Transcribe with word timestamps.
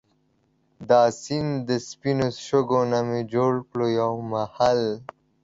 دا 0.89 1.01
سیند 1.21 1.53
دا 1.67 1.77
سپينو 1.89 2.27
شګو 2.45 2.81
نه 2.91 2.99
مي 3.07 3.21
جوړ 3.33 3.53
کړو 3.69 3.87
يو 3.99 4.11
محل 4.31 4.81